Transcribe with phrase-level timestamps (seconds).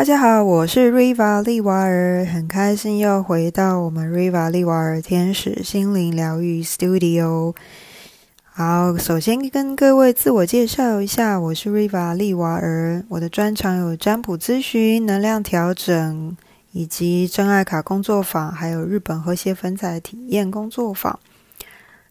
[0.00, 7.54] 大家好，我是 Riva 利瓦尔，很开心又回到我们 Riva 利瓦尔天使心灵疗愈 Studio。
[8.44, 16.34] 好，首先跟各位自我介绍一下，我是 Riva 利瓦尔，我的专长有占卜咨询、能量调整，
[16.72, 21.20] 以及真爱卡工作坊，还有日本和谐粉彩体验工作坊。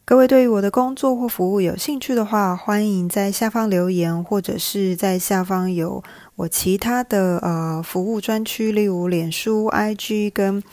[0.06, 6.04] 各位对于我的工作或服务有兴趣的话，欢迎在下方留言，或者是在下方有
[6.40, 10.64] 我其他的呃服务专区，例如脸书、IG 跟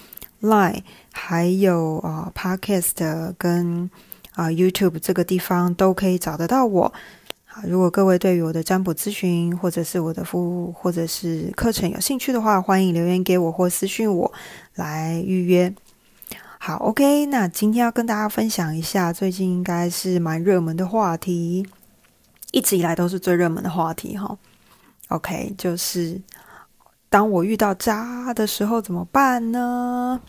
[0.41, 3.91] Line，还有呃 Podcast 跟
[4.37, 6.93] 啊 YouTube 这个地方都可以找得到我。
[7.45, 14.33] 好，如果各位对于我的占卜咨询，或者是我的服务，或者是课程有兴趣的话，欢迎留言给我或私讯我
[14.77, 15.75] 来预约。
[16.59, 21.67] 好，OK，那今天要跟大家分享一下，最近应该是蛮热门的话题，
[22.53, 24.39] 一直以来都是最热门的话题哈。
[25.09, 26.21] OK，就是
[27.09, 30.21] 当我遇到渣的时候怎么办呢？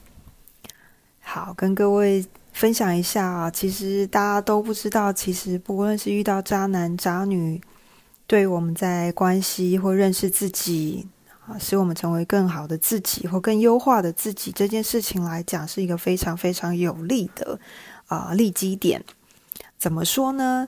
[1.21, 7.61] 好，跟各位分享一下啊，其实大家都不知道，其实不论是遇到渣男渣女，
[8.25, 11.07] 对我们在关系或认识自己。
[11.47, 17.57] 啊，使我们成为更好的自己或更优化的自己这件事情来讲，是一个非常非常有利的
[18.07, 19.01] 啊利基点。
[19.79, 20.67] 怎么说呢？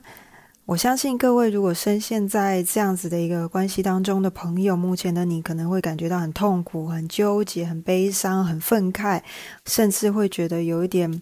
[0.70, 9.20] 我相信各位如果深陷在这样子的一个关系当中的朋友，目前的你可能会感觉到很痛苦、很纠结、很悲伤、很愤慨，
[9.66, 11.20] 甚至会觉得有一点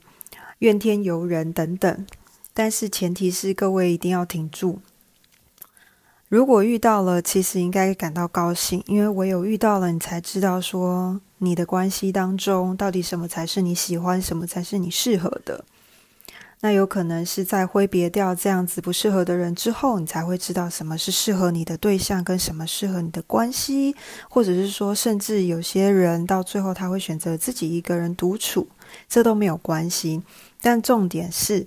[0.59, 2.07] 怨天尤人等等。
[2.53, 4.81] 但是前提是各位一定要挺住。
[6.29, 15.65] 如果遇到了，其实应该感到高兴，因为唯有遇到了，你才知道说你的关系当中到底什么才是你喜欢，什么才是你适合的。
[16.61, 23.95] 那有可能是在挥别掉这样子不适合的人之后，你才会知道什么是适合你的对象，跟什么适合你的关系，
[24.29, 28.69] 或者是说，甚至有些人到最后他会选择自己一个人独处，
[29.09, 30.23] 这都没有关系。
[30.61, 31.67] 但重点是，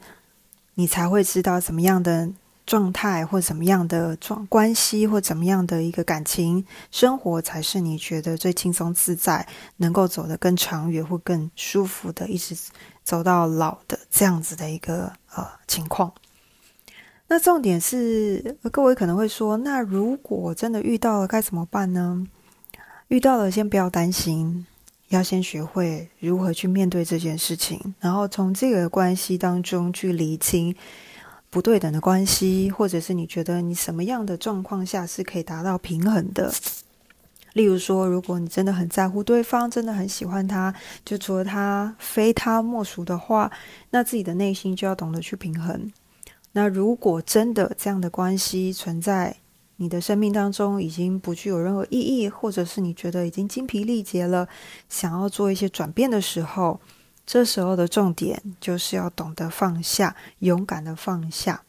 [0.73, 2.29] 你才会知道怎么样的。
[2.65, 12.55] 状态或怎么样的状关系或怎么样的一个感情生活，才是你觉得最轻松自在，能够走得更长远或更舒服的，一直
[13.03, 16.13] 走到老的这样子的一个呃情况。
[17.27, 22.25] 那重点是，各位可能会说，那如果真的遇到了该怎么办呢？
[23.07, 24.65] 遇到了，先不要担心，
[25.09, 30.75] 要先学会如何去面对这件事情，然后从这个关系当中去厘清。
[31.51, 36.49] 不对等的关系，或者是你觉得你什么样的状况下是可以达到平衡的？
[37.51, 40.73] 例如说，如果你真的很在乎对方，真的很喜欢他，
[41.03, 43.51] 就除了他非他莫属的话，
[43.89, 45.91] 那自己的内心就要懂得去平衡。
[46.53, 49.35] 那如果真的这样的关系存在
[49.75, 54.47] 你的生命当中，已经不具有任何意义，或者是你觉得已经精疲力竭了，
[54.87, 56.79] 想要做一些转变的时候。
[57.25, 61.63] 这时候的重点就是要懂得放下，勇敢的放下。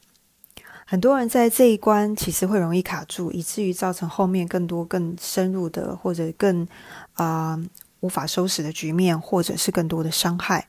[0.85, 6.67] 很多人在这一关其实会容易卡住，以至于造成后面更多更深入的或者更
[7.15, 7.59] 啊
[8.01, 10.69] 无法收拾的局面，或者是更多的伤害，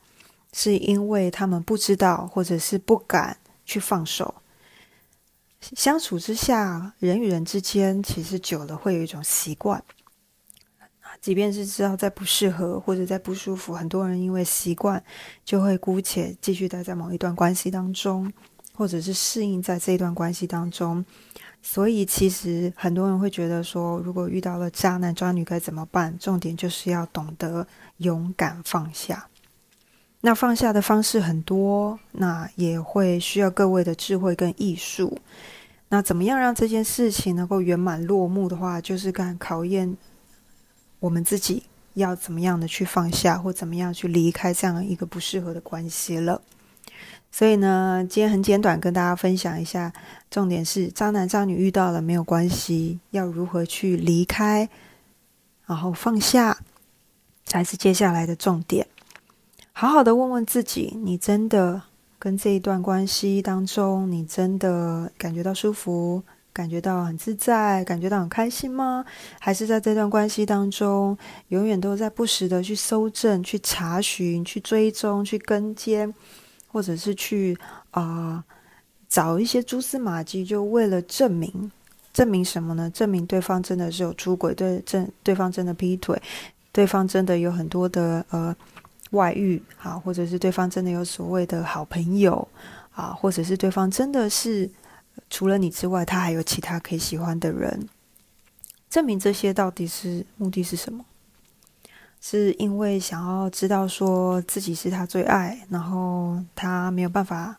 [0.54, 4.36] 是因为他们不知道或者是不敢去放手。
[5.76, 9.84] 相处之下，人与人之间其实久了会有一种习惯。
[11.24, 15.02] 即便是知道在不适合或者在不舒服，很多人因为习惯
[15.46, 18.30] 就会姑且继续待在某一段关系当中，
[18.76, 21.04] 或者是适应在这一段关系当中。
[21.62, 26.14] 所以，其实很多人会觉得说，如果遇到了渣男渣女该怎么办？
[26.20, 27.66] 重点就是要懂得
[28.00, 29.30] 勇敢放下。
[30.20, 35.18] 那放下的方式很多，那也会需要各位的智慧跟艺术。
[35.88, 39.96] 那怎么样让这件事情能够圆满落幕的话，就是看考验。
[41.04, 41.64] 我们自己
[41.96, 46.42] 要怎么样的去放下，或怎么样去离开这样一个不适合的关系了。
[47.30, 49.92] 所以呢，今天很简短跟大家分享一下，
[50.32, 54.70] 重点是渣男渣女遇到了没有关系，要如何去离开，
[55.66, 56.58] 然后放下，
[57.44, 58.88] 才是接下来的重点。
[59.74, 61.82] 好好的问问自己，你真的
[62.18, 66.24] 跟这一段关系当中，你真的感觉到舒服？
[66.54, 69.04] 感觉到很自在，感觉到很开心吗？
[69.40, 71.18] 还是在这段关系当中，
[71.48, 76.14] 永远都在不时的去搜证、去查询、去追踪、去跟监，
[76.68, 77.58] 或者是去
[77.90, 78.44] 啊
[79.10, 81.72] 找一些蛛丝马迹，就为了证明
[82.14, 82.88] 证明什么呢？
[82.92, 86.22] 证明对方真的是有出轨，对证对方真的劈腿，
[86.72, 88.56] 对方真的有很多的呃
[89.10, 92.48] 外遇啊，或者是对方真的有所谓的好朋友
[92.92, 94.70] 啊，或者是对方真的是。
[95.34, 97.90] 除了你之外，他还有其他可以喜欢的人。
[98.88, 101.04] 证明这些到底是目的是什么？
[102.22, 107.58] 是因为想要知道说自己是他最爱，然后他没有办法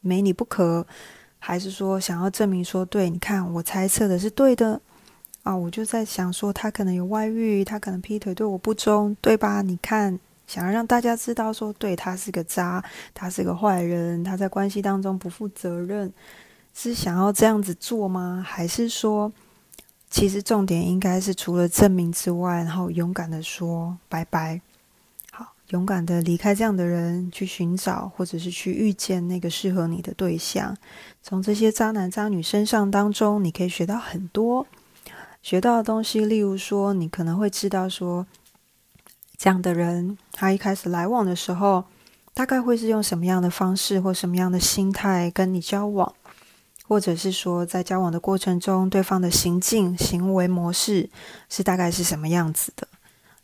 [0.00, 0.86] 没你不可，
[1.40, 4.80] 还是说想要证明说，对，你看我猜测的是对的
[5.42, 5.56] 啊？
[5.56, 9.62] 我就在想说，他可能有外遇，他可能劈腿，对我不忠，对吧？
[9.62, 10.16] 你看，
[10.46, 16.12] 想要让大家知道说，对他是个渣，他是个坏人，他在关系当中不负责任，
[16.74, 18.44] 是想要这样子做吗？
[18.46, 19.32] 还是说？
[20.12, 24.60] 其实重点应该是除了证明之外，然后勇敢的说拜拜，
[25.30, 30.76] 好，勇敢的离开这样的人，去寻找或者是去遇见那个适合你的对象。
[31.22, 34.66] 从这些渣男渣女身上当中，你可以学到很多
[35.42, 36.24] 学到的东西。
[36.24, 38.26] 例如说，你可能会知道说，
[39.36, 41.84] 这样的人他一开始来往的时候，
[42.34, 46.12] 大概会是用什么样的方式或什么样的心态跟你交往。
[46.90, 51.08] 或者是说，在交往的过程中，对方的行径、行为模式
[51.48, 52.88] 是大概是什么样子的？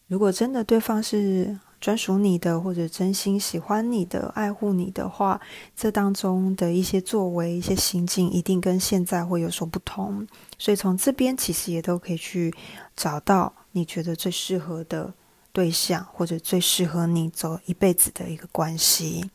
[0.08, 5.40] 如果真的对方是专属你的，或者真心喜欢你的、爱护你的话，
[5.76, 10.26] 这当中的一些作为、一些行径，一定跟现在会有所不同。
[10.58, 12.52] 所以从这边其实也都可以去
[12.96, 15.14] 找到你觉得最适合的
[15.52, 19.30] 对象，或者最适合你走一辈子的一个关系。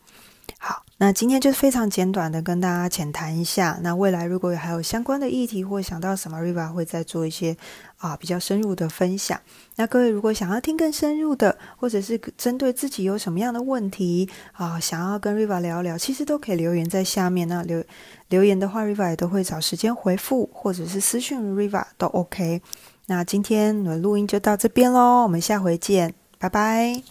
[1.01, 3.75] 那今天就非常简短的跟大家浅谈一下。
[3.81, 7.57] 那未来如果还有相关的议题，或想到什么，Riva 会再做一些
[7.98, 9.42] 啊比较深入的分享。
[9.77, 17.47] 那各位如果想要听更深入的，或者是针对自己有什么样的问题啊，想要跟 Riva 聊聊，其实都可以留言在下面。
[17.47, 17.83] 那留
[18.30, 22.62] 留言的话，Riva 也都会找时间回复，或者是私讯 Riva 都 OK。
[23.07, 27.01] 那今天的录音就到这边喽，我们下回见，拜拜。